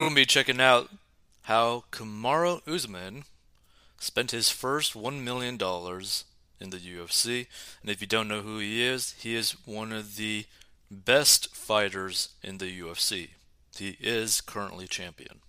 [0.00, 0.90] We'll be checking out
[1.42, 3.22] how Kamaru Usman
[4.00, 7.46] spent his first $1 million in the UFC.
[7.80, 10.46] And if you don't know who he is, he is one of the
[10.90, 13.30] best fighters in the UFC.
[13.76, 15.40] He is currently champion.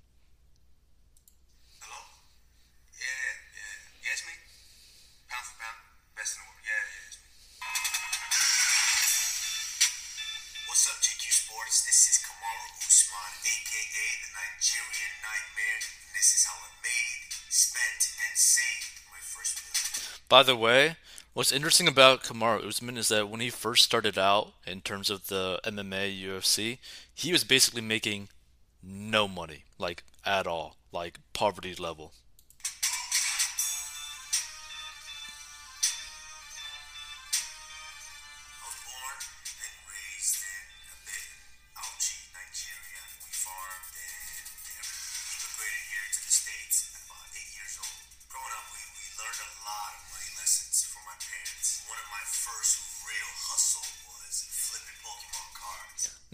[20.27, 20.95] By the way,
[21.33, 25.27] what's interesting about Kamaru Usman is that when he first started out in terms of
[25.27, 26.79] the MMA UFC,
[27.13, 28.29] he was basically making
[28.81, 32.11] no money, like at all, like poverty level.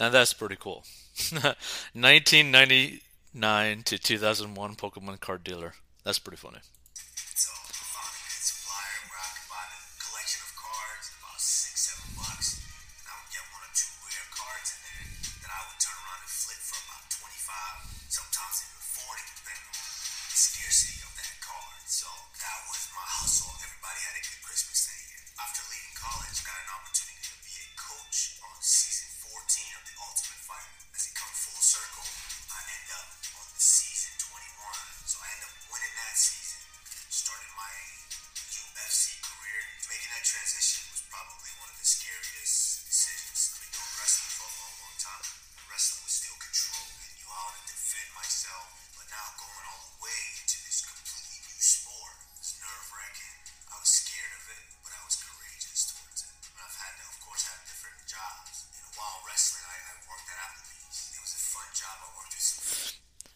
[0.01, 0.83] Now that's pretty cool.
[1.93, 5.75] 1999 to 2001 Pokemon card dealer.
[6.03, 6.57] That's pretty funny.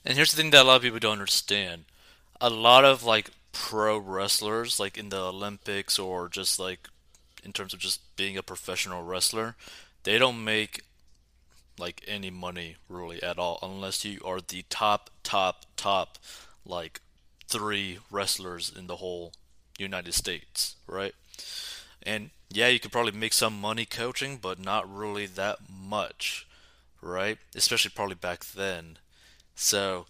[0.05, 1.85] And here's the thing that a lot of people don't understand.
[2.39, 6.87] A lot of like pro wrestlers, like in the Olympics or just like
[7.43, 9.55] in terms of just being a professional wrestler,
[10.03, 10.83] they don't make
[11.79, 16.17] like any money really at all unless you are the top, top, top
[16.65, 17.01] like
[17.47, 19.33] three wrestlers in the whole
[19.79, 21.15] United States, right?
[22.03, 26.47] And yeah, you could probably make some money coaching, but not really that much,
[27.01, 27.39] right?
[27.55, 28.97] Especially probably back then.
[29.55, 30.05] So,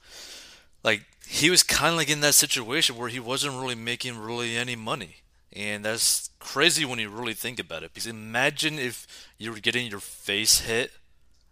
[0.84, 4.58] like, he was kind of like in that situation where he wasn't really making really
[4.58, 5.18] any money.
[5.54, 7.94] And that's crazy when you really think about it.
[7.94, 9.08] Because imagine if
[9.38, 10.92] you were getting your face hit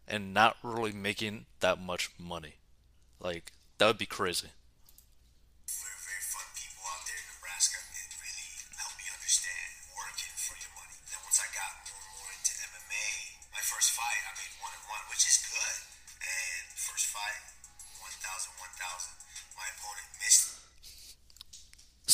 [0.07, 2.55] and not really making that much money.
[3.19, 4.49] Like, that would be crazy.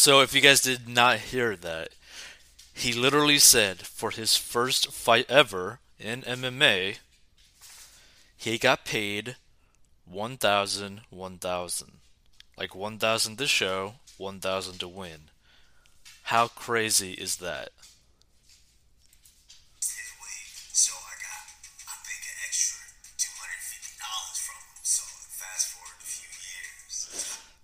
[0.02, 1.90] So, if you guys did not hear that,
[2.74, 7.00] he literally said for his first fight ever in MMA,
[8.38, 9.36] he got paid
[10.06, 11.92] 1,000, 1,000.
[12.58, 15.20] Like 1,000 to show, 1,000 to win.
[16.24, 17.72] How crazy is that?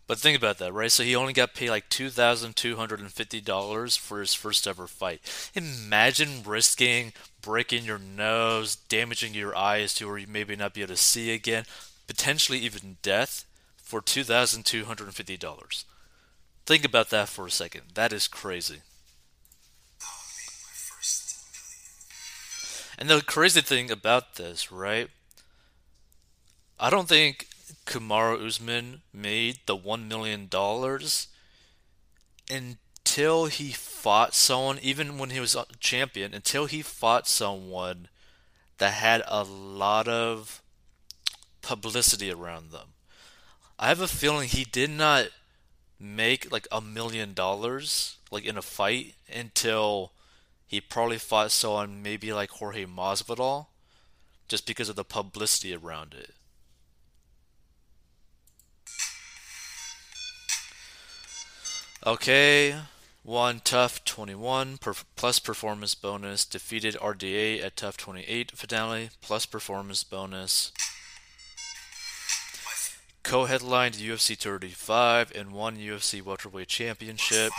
[0.07, 0.91] But think about that, right?
[0.91, 5.49] So he only got paid like $2,250 for his first ever fight.
[5.55, 7.11] Imagine risking
[7.45, 11.31] breaking your nose, damaging your eyes to where you maybe not be able to see
[11.31, 11.63] again,
[12.07, 13.45] potentially even death
[13.77, 15.85] for $2,250.
[16.66, 17.83] Think about that for a second.
[17.93, 18.81] That is crazy.
[22.97, 25.09] And the crazy thing about this, right?
[26.79, 27.47] I don't think
[27.86, 30.50] Kamaru Usman made the $1 million
[32.50, 38.08] until he fought someone, even when he was a champion, until he fought someone
[38.78, 40.62] that had a lot of
[41.62, 42.90] publicity around them.
[43.79, 45.28] I have a feeling he did not
[46.00, 50.11] make like a million dollars like in a fight until
[50.68, 53.68] he probably fought someone maybe like Jorge Masvidal
[54.47, 56.34] just because of the publicity around it.
[62.07, 62.75] Okay,
[63.23, 66.46] won TUF 21 per- plus performance bonus.
[66.46, 70.72] Defeated RDA at TUF 28 finale plus performance bonus.
[73.23, 77.52] Co-headlined UFC 35 and won UFC welterweight championship.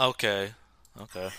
[0.00, 0.54] In
[1.02, 1.30] Okay.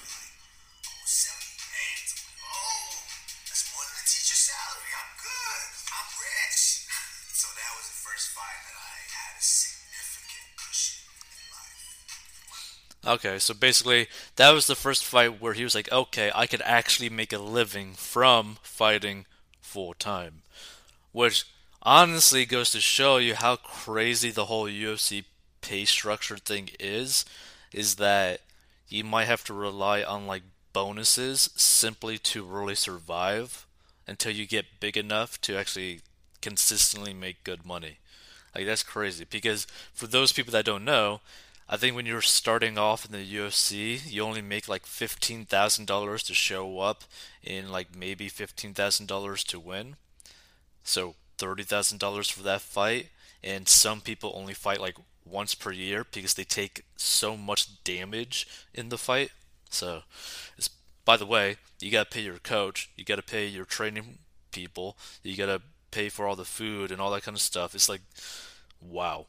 [13.07, 16.61] Okay, so basically, that was the first fight where he was like, okay, I could
[16.61, 19.25] actually make a living from fighting
[19.59, 20.43] full time.
[21.11, 21.45] Which
[21.81, 25.23] honestly goes to show you how crazy the whole UFC
[25.61, 27.25] pay structure thing is.
[27.73, 28.41] Is that
[28.91, 30.43] you might have to rely on like
[30.73, 33.65] bonuses simply to really survive
[34.07, 36.01] until you get big enough to actually
[36.41, 37.97] consistently make good money.
[38.55, 41.21] Like that's crazy because for those people that don't know,
[41.69, 45.85] I think when you're starting off in the UFC, you only make like fifteen thousand
[45.85, 47.05] dollars to show up,
[47.45, 49.95] and like maybe fifteen thousand dollars to win.
[50.83, 53.07] So thirty thousand dollars for that fight,
[53.41, 58.47] and some people only fight like once per year because they take so much damage
[58.73, 59.31] in the fight.
[59.69, 60.03] So,
[60.57, 60.69] it's
[61.05, 64.19] by the way, you gotta pay your coach, you gotta pay your training
[64.51, 67.75] people, you gotta pay for all the food and all that kind of stuff.
[67.75, 68.01] It's like,
[68.81, 69.27] wow.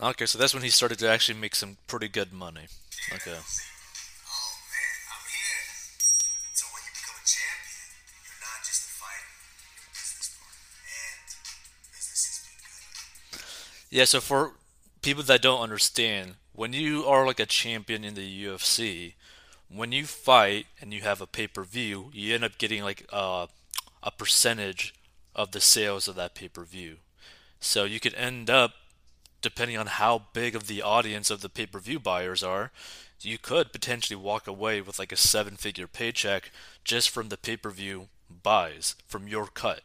[0.00, 2.66] Okay, so that's when he started to actually make some pretty good money.
[3.12, 3.30] Okay.
[3.30, 5.64] Oh man, I'm here.
[6.52, 7.88] So when you become a champion,
[8.24, 9.30] you're not just a fighter,
[9.74, 10.58] you're a business partner.
[10.82, 11.20] And
[11.94, 13.96] business has been good.
[13.96, 14.52] Yeah, so for
[15.02, 19.14] people that don't understand, when you are like a champion in the UFC,
[19.68, 23.48] when you fight and you have a pay-per-view, you end up getting like a,
[24.02, 24.94] a percentage
[25.34, 26.96] of the sales of that pay-per-view.
[27.60, 28.72] So you could end up,
[29.44, 32.72] depending on how big of the audience of the pay-per-view buyers are,
[33.20, 36.50] you could potentially walk away with like a seven-figure paycheck
[36.82, 38.08] just from the pay-per-view
[38.42, 39.82] buys from your cut.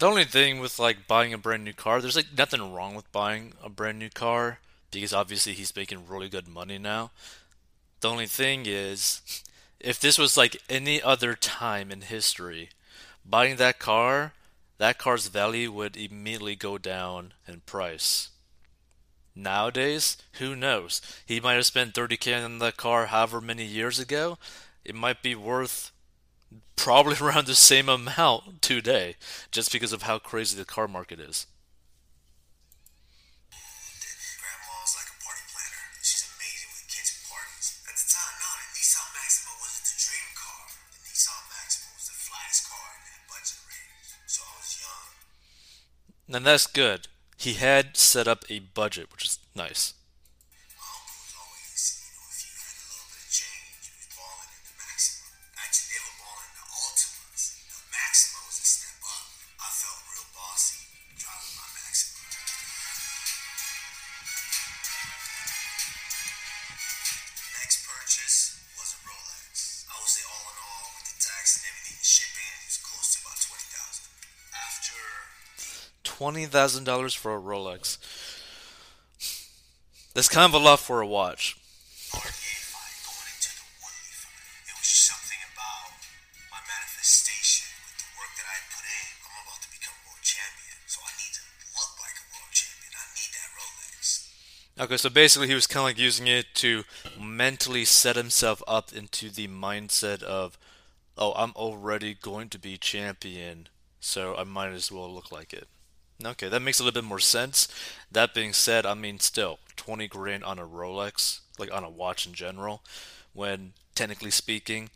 [0.00, 3.12] The only thing with like buying a brand new car, there's like nothing wrong with
[3.12, 4.58] buying a brand new car
[4.90, 7.10] because obviously he's making really good money now.
[8.00, 9.20] The only thing is,
[9.78, 12.70] if this was like any other time in history,
[13.26, 14.32] buying that car,
[14.78, 18.30] that car's value would immediately go down in price.
[19.36, 21.02] Nowadays, who knows?
[21.26, 24.38] He might have spent 30k on that car however many years ago.
[24.82, 25.92] It might be worth
[26.76, 29.16] probably around the same amount today,
[29.50, 31.46] just because of how crazy the car market is.
[33.50, 35.84] Grandma's like a party planner.
[36.00, 37.68] She's amazing with kids and parties.
[37.84, 40.62] At the time, no, the Nissan Maxima wasn't the dream car.
[40.96, 44.08] The Nissan Maxima was the flyest car in that budget range.
[44.26, 45.08] So I was young.
[46.36, 47.08] And that's good.
[47.36, 49.94] He had set up a budget, which is nice.
[76.20, 77.96] $20,000 for a Rolex.
[80.12, 81.56] That's kind of a lot for a watch.
[82.12, 85.96] RDA fight, going into the Woodley fight, it was something about
[86.52, 89.06] my manifestation with the work that I put in.
[89.16, 92.92] I'm about to become world champion, so I need to look like a world champion.
[92.92, 94.28] I need that Rolex.
[94.76, 96.84] Okay, so basically he was kind of like using it to
[97.16, 100.60] mentally set himself up into the mindset of,
[101.16, 103.72] oh, I'm already going to be champion,
[104.04, 105.64] so I might as well look like it.
[106.24, 107.66] Okay, that makes a little bit more sense.
[108.10, 112.26] That being said, I mean, still, 20 grand on a Rolex, like on a watch
[112.26, 112.82] in general,
[113.32, 114.90] when technically speaking,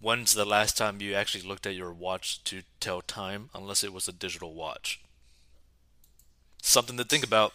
[0.00, 3.92] when's the last time you actually looked at your watch to tell time, unless it
[3.92, 5.00] was a digital watch?
[6.62, 7.52] Something to think about.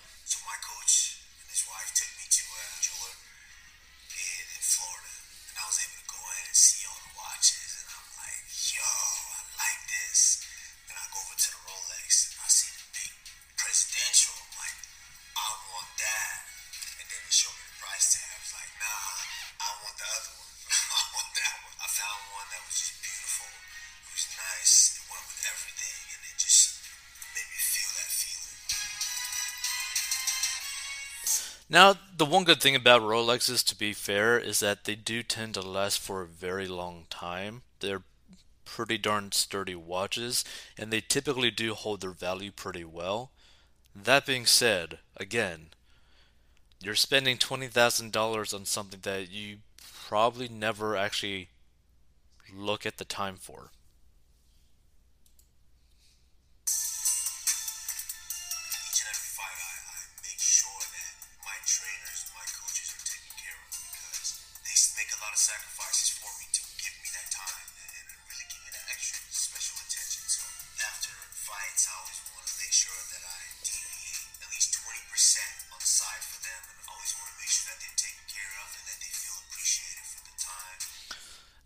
[31.70, 35.56] Now, the one good thing about Rolexes, to be fair, is that they do tend
[35.56, 37.64] to last for a very long time.
[37.82, 38.04] They're
[38.64, 40.46] pretty darn sturdy watches,
[40.78, 43.32] and they typically do hold their value pretty well.
[43.94, 45.68] That being said, again,
[46.82, 49.58] you're spending $20,000 on something that you
[50.08, 51.50] probably never actually
[52.54, 53.72] look at the time for.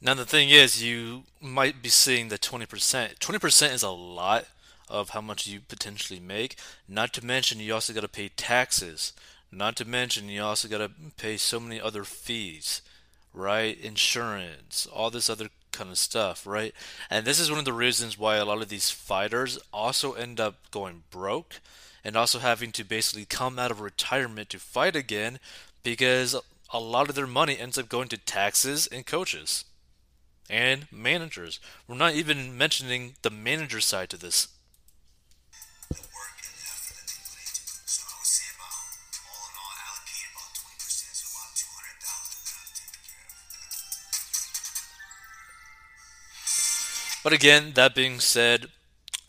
[0.04, 3.20] Now, the thing is, you might be seeing the 20%.
[3.20, 4.46] 20% is a lot
[4.90, 6.56] of how much you potentially make.
[6.90, 9.14] Not to mention, you also got to pay taxes.
[9.52, 12.82] Not to mention, you also got to pay so many other fees,
[13.32, 13.80] right?
[13.80, 16.74] Insurance, all this other kind of stuff, right?
[17.12, 20.40] And this is one of the reasons why a lot of these fighters also end
[20.40, 21.60] up going broke
[22.04, 25.38] and also having to basically come out of retirement to fight again
[25.84, 26.36] because
[26.74, 29.66] a lot of their money ends up going to taxes and coaches
[30.50, 31.60] and managers.
[31.88, 34.48] We're not even mentioning the manager side to this.
[47.24, 48.70] But again, that being said,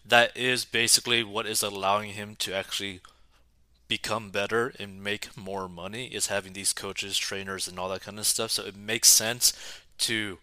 [0.04, 3.00] that is basically what is allowing him to actually
[3.87, 8.19] become better and make more money is having these coaches, trainers, and all that kind
[8.19, 8.50] of stuff.
[8.52, 9.52] So it makes sense
[9.99, 10.38] to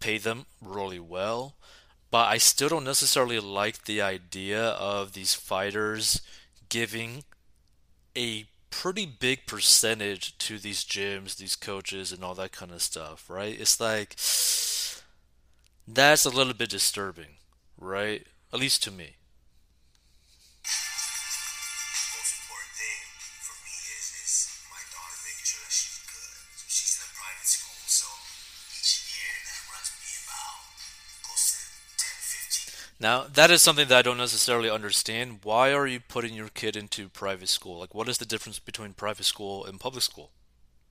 [0.00, 1.54] pay them really well.
[2.10, 6.22] But I still don't necessarily like the idea of these fighters
[6.68, 7.24] giving
[8.16, 13.28] a pretty big percentage to these gyms, these coaches, and all that kind of stuff,
[13.28, 13.58] right?
[13.58, 14.16] It's like
[15.86, 17.36] that's a little bit disturbing,
[17.78, 18.26] right?
[18.52, 19.17] At least to me.
[33.00, 35.40] Now, that is something that I don't necessarily understand.
[35.44, 37.78] Why are you putting your kid into private school?
[37.78, 40.30] Like, what is the difference between private school and public school?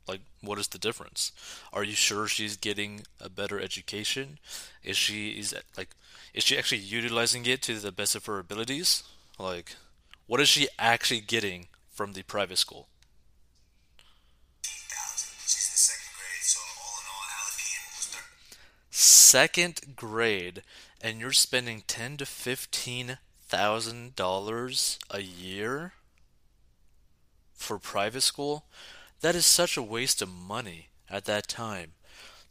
[0.07, 1.33] Like, what is the difference?
[1.73, 4.39] Are you sure she's getting a better education?
[4.81, 5.89] Is she is like,
[6.33, 9.03] is she actually utilizing it to the best of her abilities?
[9.37, 9.75] Like,
[10.25, 12.87] what is she actually getting from the private school?
[14.63, 15.27] 18,000.
[15.43, 18.23] She's in the second grade, so all all allocated almost 30.
[18.91, 20.63] Second grade,
[21.01, 25.93] and you're spending ten to fifteen thousand dollars a year
[27.53, 28.65] for private school?
[29.21, 31.93] That is such a waste of money at that time.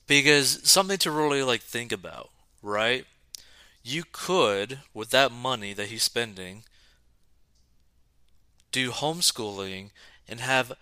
[0.06, 2.30] Because something to really like think about,
[2.62, 3.04] right?
[3.82, 6.64] You could, with that money that he's spending,
[8.72, 9.90] do homeschooling
[10.28, 10.72] and have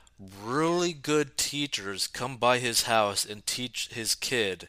[0.43, 4.69] really good teachers come by his house and teach his kid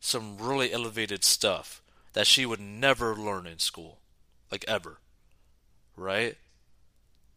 [0.00, 1.82] some really elevated stuff
[2.12, 3.98] that she would never learn in school,
[4.50, 4.98] like ever,
[5.96, 6.36] right?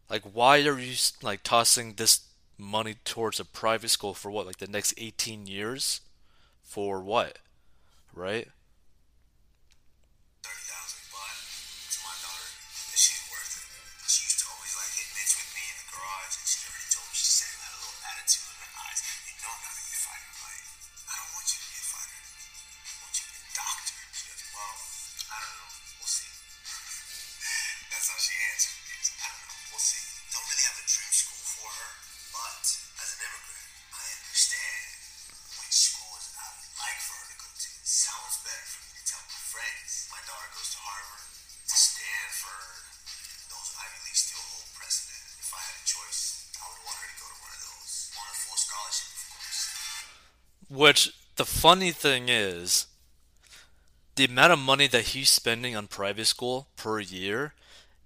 [0.10, 2.22] Like, why are you like tossing this
[2.58, 6.02] money towards a private school for what, like the next 18 years?
[6.64, 7.40] For what,
[8.14, 8.48] right?
[50.72, 52.88] Which the funny thing is,
[54.16, 57.54] the amount of money that he's spending on private school per year,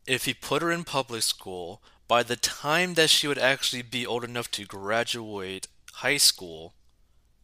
[0.08, 4.04] if he put her in public school, by the time that she would actually be
[4.04, 6.74] old enough to graduate high school,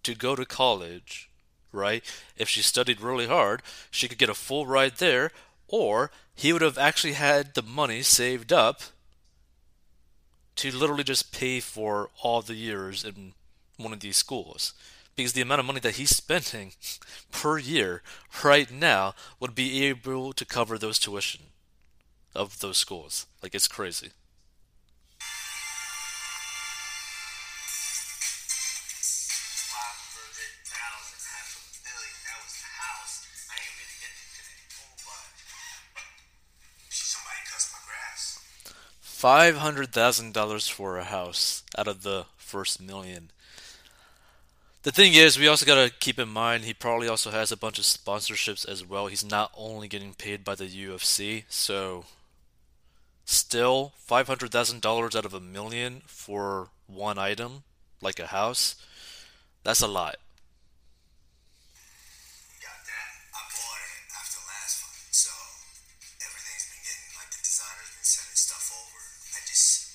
[0.02, 1.30] to go to college,
[1.72, 2.04] right?
[2.36, 3.62] If she studied really hard,
[3.92, 5.32] she could get a full ride there,
[5.68, 8.82] or he would have actually had the money saved up
[10.56, 13.34] to literally just pay for all the years in
[13.78, 14.74] one of these schools.
[15.16, 16.74] Because the amount of money that he's spending
[17.32, 18.02] per year
[18.44, 21.42] right now would be able to cover those tuition
[22.34, 23.26] of those schools.
[23.44, 24.12] Like it's crazy.
[39.22, 43.30] Five hundred thousand, dollars for a house out of the first million.
[44.84, 47.78] The thing is, we also gotta keep in mind he probably also has a bunch
[47.78, 49.08] of sponsorships as well.
[49.08, 52.06] He's not only getting paid by the UFC, so
[53.26, 57.64] still five hundred thousand dollars out of a million for one item,
[58.02, 58.76] like a house,
[59.64, 60.16] that's a lot.
[65.12, 65.30] So
[66.24, 69.02] everything's been getting like the designer's been sending stuff over.
[69.36, 69.91] I just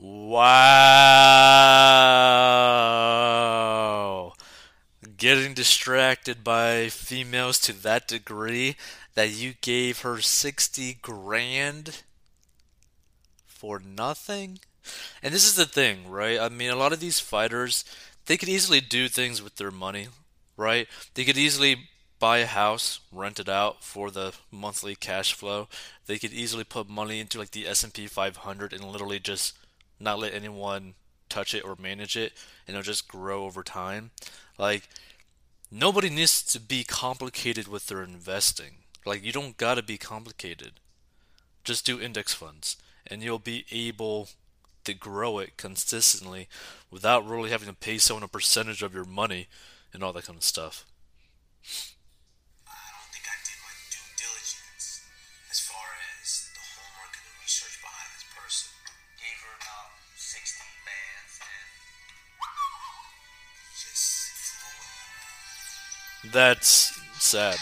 [0.00, 0.72] Wow.
[5.18, 8.76] Getting distracted by females to that degree
[9.14, 12.02] that you gave her 60 grand
[13.44, 14.60] for nothing?
[15.22, 16.40] And this is the thing, right?
[16.40, 17.84] I mean, a lot of these fighters,
[18.24, 20.08] they could easily do things with their money,
[20.56, 20.88] right?
[21.12, 25.68] They could easily buy a house, rent it out for the monthly cash flow.
[26.06, 29.52] They could easily put money into like the S&P 500 and literally just
[30.00, 30.94] not let anyone
[31.28, 32.32] touch it or manage it,
[32.66, 34.10] and it'll just grow over time.
[34.58, 34.88] Like
[35.70, 38.78] nobody needs to be complicated with their investing.
[39.06, 40.72] Like you don't gotta be complicated.
[41.62, 44.28] Just do index funds, and you'll be able
[44.84, 46.48] to grow it consistently
[46.90, 49.46] without really having to pay someone a percentage of your money
[49.92, 50.86] and all that kind of stuff.
[66.24, 67.56] That's sad.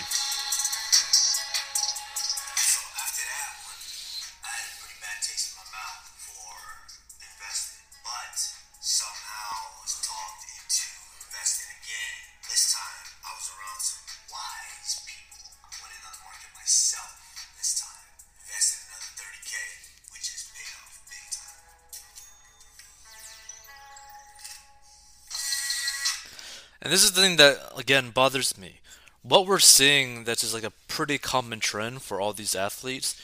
[26.88, 28.80] And this is the thing that again bothers me.
[29.20, 33.14] What we're seeing that's just like a pretty common trend for all these athletes,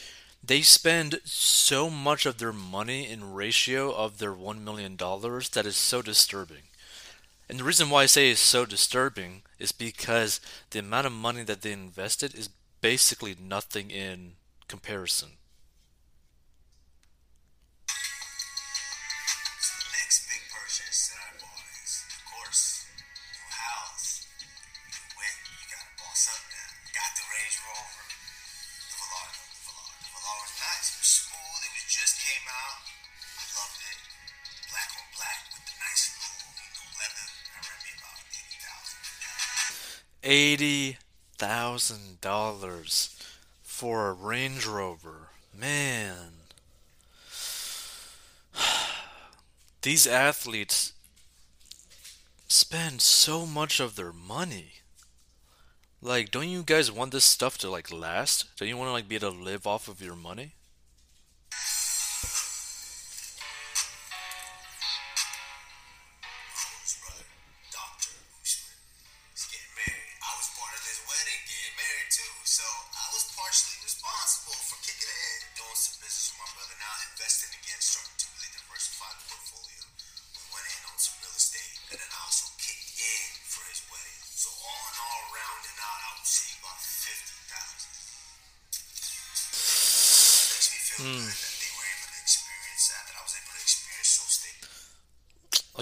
[0.44, 5.76] they spend so much of their money in ratio of their $1 million that is
[5.76, 6.64] so disturbing.
[7.48, 11.42] And the reason why I say it's so disturbing is because the amount of money
[11.44, 12.50] that they invested is
[12.82, 14.32] basically nothing in
[14.68, 15.38] comparison.
[27.64, 29.88] Rover, the Velar, the Velar.
[30.04, 32.84] The Velar was nice, it was smooth, it was just came out.
[32.84, 33.98] I loved it.
[34.68, 37.26] Black on black with the nice little, you know, leather.
[37.54, 39.00] That ran me about eighty thousand.
[40.24, 40.98] Eighty
[41.38, 43.16] thousand dollars
[43.62, 45.28] for a Range Rover.
[45.56, 46.44] Man.
[49.82, 50.92] These athletes
[52.48, 54.83] spend so much of their money.
[56.04, 58.54] Like, don't you guys want this stuff to like last?
[58.58, 60.52] Don't you want to like be able to live off of your money?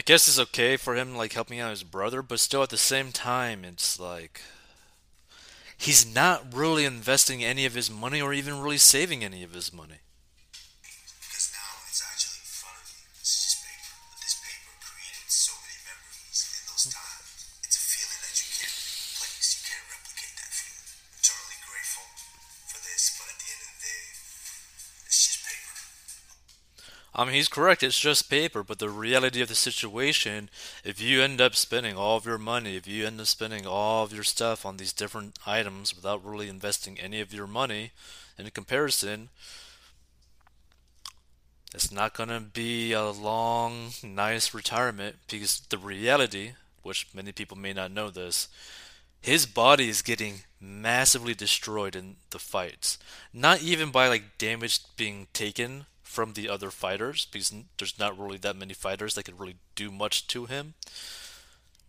[0.02, 2.76] I guess it's okay for him like helping out his brother, but still at the
[2.76, 4.40] same time, it's like
[5.78, 9.72] he's not really investing any of his money or even really saving any of his
[9.72, 10.00] money.
[27.14, 27.82] I mean, he's correct.
[27.82, 30.48] It's just paper, but the reality of the situation,
[30.82, 34.04] if you end up spending all of your money, if you end up spending all
[34.04, 37.92] of your stuff on these different items without really investing any of your money,
[38.38, 39.28] in comparison,
[41.74, 47.56] it's not going to be a long, nice retirement because the reality, which many people
[47.56, 48.48] may not know this,
[49.20, 52.98] his body is getting massively destroyed in the fights.
[53.32, 58.36] Not even by like damage being taken from the other fighters, because there's not really
[58.36, 60.74] that many fighters that can really do much to him.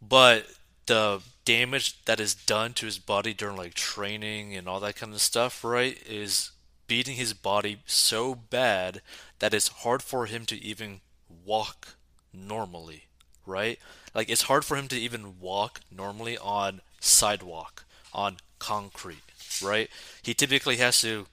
[0.01, 0.47] But
[0.85, 5.13] the damage that is done to his body during like training and all that kind
[5.13, 6.51] of stuff, right, is
[6.87, 9.01] beating his body so bad
[9.39, 11.01] that it's hard for him to even
[11.45, 11.95] walk
[12.33, 13.03] normally,
[13.45, 13.77] right?
[14.15, 17.83] Like it's hard for him to even walk normally on sidewalk,
[18.13, 19.23] on concrete,
[19.61, 19.89] right?
[20.21, 21.25] He typically has to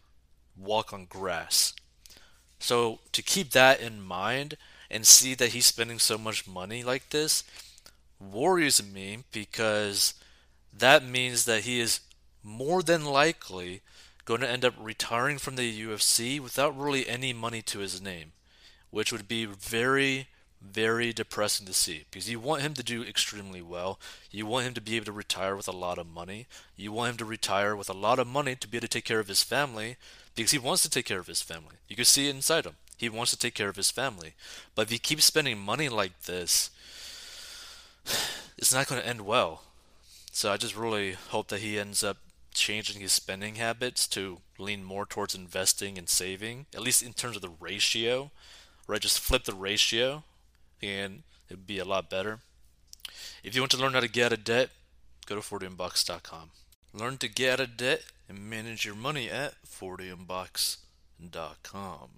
[0.57, 1.73] walk on grass.
[2.61, 4.57] So to keep that in mind
[4.91, 7.43] and see that he's spending so much money like this
[8.21, 10.15] worries me because
[10.77, 12.01] that means that he is
[12.43, 13.81] more than likely
[14.25, 18.33] going to end up retiring from the UFC without really any money to his name,
[18.91, 20.29] which would be very,
[20.61, 23.99] very depressing to see because you want him to do extremely well.
[24.31, 26.47] You want him to be able to retire with a lot of money.
[26.77, 29.05] You want him to retire with a lot of money to be able to take
[29.05, 29.97] care of his family
[30.35, 31.77] because he wants to take care of his family.
[31.89, 32.77] You can see it inside him.
[32.97, 34.35] He wants to take care of his family.
[34.75, 36.71] But if he keeps spending money like this,
[38.59, 39.63] it's not going to end well.
[40.33, 42.19] So I just really hope that he ends up
[42.53, 47.37] changing his spending habits to lean more towards investing and saving, at least in terms
[47.37, 48.31] of the ratio,
[48.87, 49.01] right?
[49.01, 50.25] Just flip the ratio
[50.83, 52.41] and it'd be a lot better.
[53.43, 54.71] If you want to learn how to get out of debt,
[55.27, 56.51] go to 40inbox.com.
[56.93, 62.09] Learn to get out of debt and manage your money at 40inbox.com.